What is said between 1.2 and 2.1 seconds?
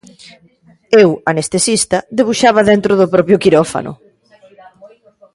anestesista,